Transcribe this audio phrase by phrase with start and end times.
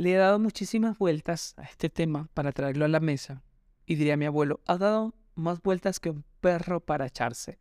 [0.00, 3.42] Le he dado muchísimas vueltas a este tema para traerlo a la mesa.
[3.84, 7.58] Y diría mi abuelo, ha dado más vueltas que un perro para echarse.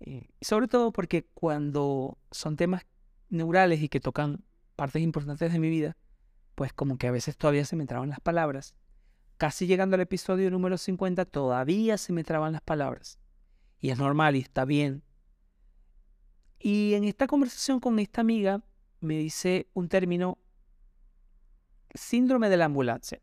[0.00, 2.86] Eh, sobre todo porque cuando son temas
[3.28, 4.42] neurales y que tocan
[4.74, 5.94] partes importantes de mi vida,
[6.54, 8.74] pues como que a veces todavía se me traban las palabras.
[9.36, 13.18] Casi llegando al episodio número 50 todavía se me traban las palabras.
[13.80, 15.02] Y es normal y está bien.
[16.58, 18.62] Y en esta conversación con esta amiga
[19.00, 20.38] me dice un término
[21.94, 23.20] síndrome de la ambulancia.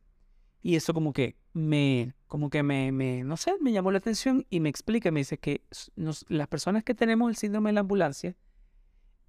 [0.62, 4.46] Y eso como que me, como que me, me, no sé, me llamó la atención
[4.50, 5.64] y me explica, me dice que
[6.28, 8.36] las personas que tenemos el síndrome de la ambulancia,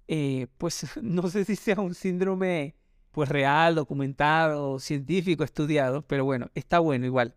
[0.07, 2.75] eh, pues no sé si sea un síndrome
[3.11, 7.35] pues real, documentado, científico, estudiado, pero bueno, está bueno igual.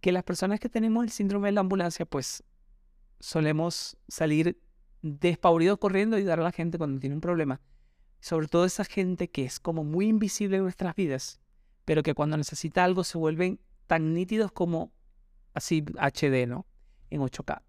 [0.00, 2.44] Que las personas que tenemos el síndrome de la ambulancia, pues
[3.18, 4.60] solemos salir
[5.02, 7.60] despavoridos corriendo y ayudar a la gente cuando tiene un problema.
[8.20, 11.40] Sobre todo esa gente que es como muy invisible en nuestras vidas,
[11.84, 14.92] pero que cuando necesita algo se vuelven tan nítidos como
[15.54, 16.66] así HD, ¿no?
[17.10, 17.62] En 8K.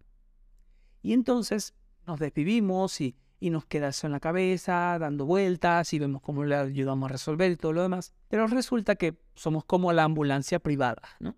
[1.01, 1.73] Y entonces
[2.05, 6.45] nos desvivimos y y nos queda eso en la cabeza, dando vueltas y vemos cómo
[6.45, 8.13] le ayudamos a resolver y todo lo demás.
[8.27, 11.35] Pero resulta que somos como la ambulancia privada, ¿no?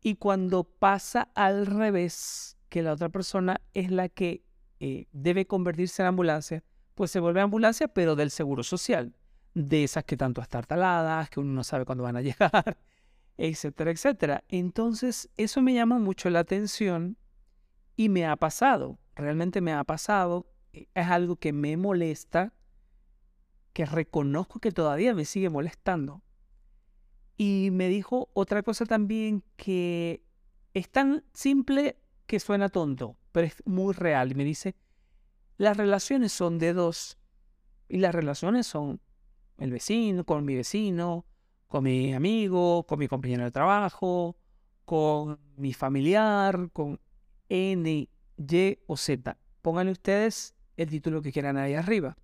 [0.00, 4.42] Y cuando pasa al revés, que la otra persona es la que
[4.80, 6.64] eh, debe convertirse en ambulancia,
[6.98, 9.14] pues se vuelve ambulancia, pero del seguro social,
[9.54, 12.76] de esas que tanto están taladas, que uno no sabe cuándo van a llegar,
[13.36, 14.44] etcétera, etcétera.
[14.48, 17.16] Entonces, eso me llama mucho la atención
[17.94, 22.52] y me ha pasado, realmente me ha pasado es algo que me molesta,
[23.72, 26.24] que reconozco que todavía me sigue molestando.
[27.36, 30.24] Y me dijo otra cosa también que
[30.74, 34.32] es tan simple que suena tonto, pero es muy real.
[34.32, 34.74] Y me dice,
[35.58, 37.18] las relaciones son de dos.
[37.88, 39.00] Y las relaciones son
[39.58, 41.26] el vecino, con mi vecino,
[41.66, 44.36] con mi amigo, con mi compañero de trabajo,
[44.84, 47.00] con mi familiar, con
[47.48, 49.36] N, Y o Z.
[49.60, 52.16] Pónganle ustedes el título que quieran ahí arriba.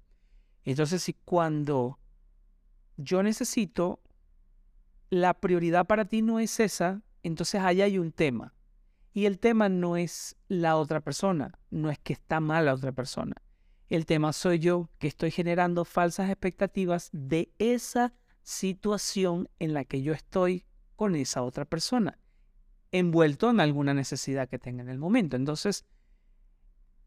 [0.65, 1.99] Entonces, si cuando
[2.97, 4.01] yo necesito,
[5.11, 8.55] la prioridad para ti no es esa, entonces ahí hay un tema.
[9.17, 12.91] Y el tema no es la otra persona, no es que está mal la otra
[12.91, 13.37] persona.
[13.89, 20.03] El tema soy yo que estoy generando falsas expectativas de esa situación en la que
[20.03, 20.65] yo estoy
[20.97, 22.19] con esa otra persona,
[22.91, 25.37] envuelto en alguna necesidad que tenga en el momento.
[25.37, 25.85] Entonces,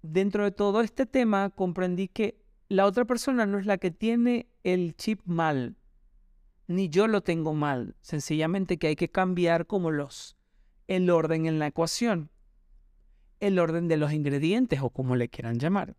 [0.01, 4.47] dentro de todo este tema comprendí que la otra persona no es la que tiene
[4.63, 5.75] el chip mal,
[6.67, 10.36] ni yo lo tengo mal, sencillamente que hay que cambiar como los
[10.87, 12.29] el orden en la ecuación,
[13.39, 15.95] el orden de los ingredientes o como le quieran llamar.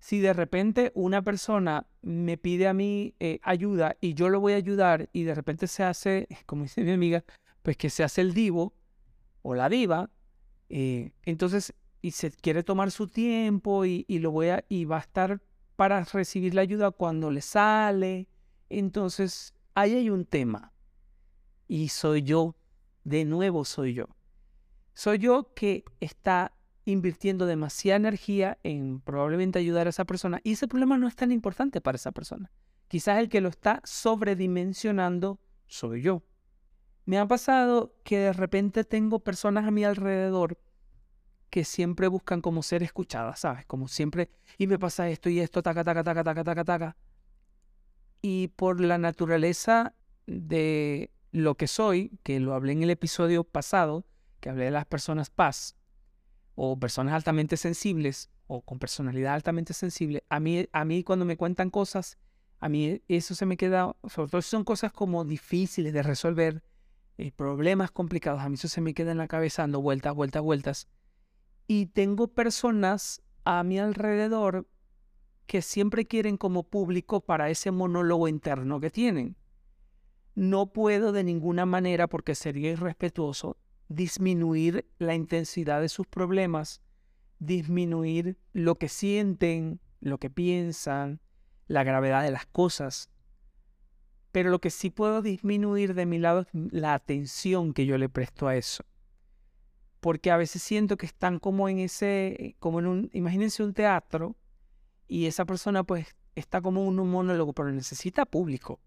[0.00, 4.54] Si de repente una persona me pide a mí eh, ayuda y yo lo voy
[4.54, 7.24] a ayudar y de repente se hace, como dice mi amiga,
[7.62, 8.74] pues que se hace el divo
[9.42, 10.10] o la diva,
[10.68, 15.00] eh, entonces y se quiere tomar su tiempo y, lo voy a, y va a
[15.00, 15.40] estar
[15.76, 18.28] para recibir la ayuda cuando le sale.
[18.68, 20.72] Entonces, ahí hay un tema.
[21.68, 22.56] Y soy yo,
[23.04, 24.06] de nuevo soy yo.
[24.94, 26.52] Soy yo que está
[26.84, 31.32] invirtiendo demasiada energía en probablemente ayudar a esa persona y ese problema no es tan
[31.32, 32.50] importante para esa persona.
[32.88, 36.22] Quizás el que lo está sobredimensionando soy yo.
[37.04, 40.58] Me ha pasado que de repente tengo personas a mi alrededor
[41.50, 43.66] que siempre buscan como ser escuchadas, ¿sabes?
[43.66, 46.96] Como siempre, y me pasa esto y esto, taca, taca, taca, taca, taca, taca.
[48.22, 49.94] Y por la naturaleza
[50.26, 54.06] de lo que soy, que lo hablé en el episodio pasado,
[54.40, 55.76] que hablé de las personas paz,
[56.54, 61.36] o personas altamente sensibles, o con personalidad altamente sensible, a mí, a mí cuando me
[61.36, 62.18] cuentan cosas,
[62.60, 66.62] a mí eso se me queda, sobre todo si son cosas como difíciles de resolver,
[67.18, 70.42] eh, problemas complicados, a mí eso se me queda en la cabeza dando vueltas, vueltas,
[70.42, 70.88] vueltas
[71.66, 74.68] y tengo personas a mi alrededor
[75.46, 79.36] que siempre quieren como público para ese monólogo interno que tienen.
[80.34, 83.56] No puedo de ninguna manera, porque sería irrespetuoso,
[83.88, 86.80] disminuir la intensidad de sus problemas,
[87.38, 91.20] disminuir lo que sienten, lo que piensan,
[91.66, 93.10] la gravedad de las cosas.
[94.30, 98.08] Pero lo que sí puedo disminuir de mi lado es la atención que yo le
[98.08, 98.84] presto a eso
[100.02, 104.34] porque a veces siento que están como en ese, como en un, imagínense un teatro
[105.06, 108.80] y esa persona pues está como un monólogo, pero necesita público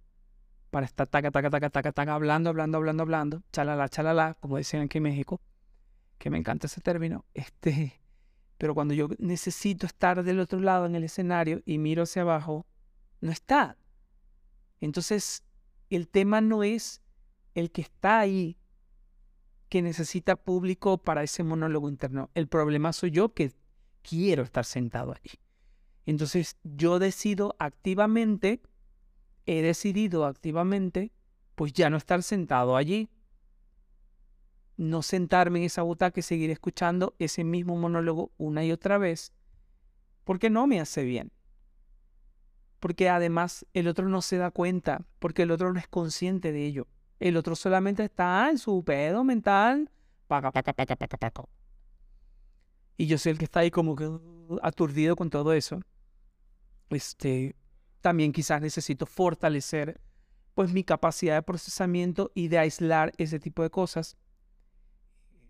[0.76, 4.84] para estar taca, taca, taca, taca, taca, hablando, hablando, hablando, hablando, chalala, chalala, como decían
[4.84, 5.40] aquí en México,
[6.18, 8.02] que me encanta ese término, este,
[8.58, 12.66] pero cuando yo necesito estar del otro lado en el escenario y miro hacia abajo,
[13.22, 13.78] no está.
[14.82, 15.46] Entonces,
[15.90, 17.02] el tema no es
[17.54, 18.58] el que está ahí,
[19.70, 22.32] que necesita público para ese monólogo interno.
[22.34, 23.54] El problema soy yo que
[24.02, 25.40] quiero estar sentado allí.
[26.06, 28.62] Entonces yo decido activamente,
[29.46, 31.12] he decidido activamente,
[31.56, 33.10] pues ya no estar sentado allí.
[34.78, 39.32] No sentarme en esa butaca y seguir escuchando ese mismo monólogo una y otra vez,
[40.26, 41.32] porque no me hace bien.
[42.80, 46.66] Porque además el otro no se da cuenta, porque el otro no es consciente de
[46.66, 46.88] ello.
[47.20, 49.90] El otro solamente está en su pedo mental.
[52.98, 55.80] Y yo soy el que está ahí como que uh, aturdido con todo eso.
[56.90, 57.56] Este,
[58.06, 60.00] también quizás necesito fortalecer
[60.54, 64.16] pues mi capacidad de procesamiento y de aislar ese tipo de cosas.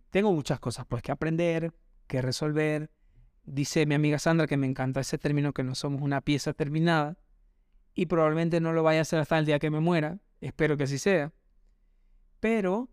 [0.09, 1.73] Tengo muchas cosas pues que aprender,
[2.07, 2.89] que resolver.
[3.43, 7.17] Dice mi amiga Sandra que me encanta ese término que no somos una pieza terminada
[7.93, 10.21] y probablemente no lo vaya a hacer hasta el día que me muera.
[10.39, 11.33] Espero que así sea.
[12.39, 12.87] Pero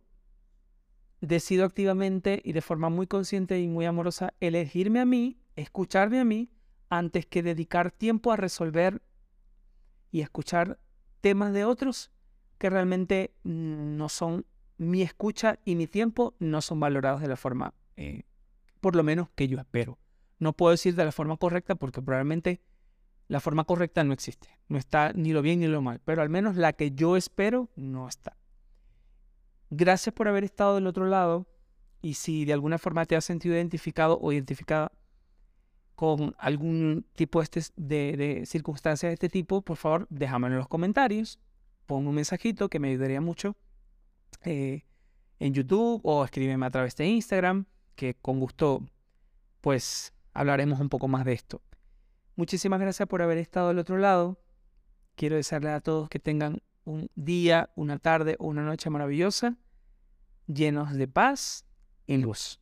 [1.20, 6.24] decido activamente y de forma muy consciente y muy amorosa elegirme a mí, escucharme a
[6.24, 6.50] mí,
[6.88, 9.00] antes que dedicar tiempo a resolver
[10.12, 10.78] y escuchar
[11.20, 12.12] temas de otros
[12.58, 17.74] que realmente no son mi escucha y mi tiempo no son valorados de la forma,
[17.96, 18.22] eh,
[18.80, 19.98] por lo menos que yo espero.
[20.38, 22.60] No puedo decir de la forma correcta porque probablemente
[23.28, 24.48] la forma correcta no existe.
[24.68, 27.70] No está ni lo bien ni lo mal, pero al menos la que yo espero
[27.74, 28.36] no está.
[29.70, 31.46] Gracias por haber estado del otro lado
[32.02, 34.92] y si de alguna forma te has sentido identificado o identificada
[36.02, 41.38] con algún tipo de, de, circunstancia de este tipo, por favor, déjamelo en los comentarios.
[41.86, 43.54] Pon un mensajito que me ayudaría mucho
[44.42, 44.84] eh,
[45.38, 48.84] en YouTube o escríbeme a través de Instagram, que con gusto,
[49.60, 51.62] pues, hablaremos un poco más de esto.
[52.34, 54.40] Muchísimas gracias por haber estado del otro lado.
[55.14, 59.56] Quiero desearle a todos que tengan un día, una tarde o una noche maravillosa,
[60.48, 61.64] llenos de paz
[62.08, 62.61] y luz.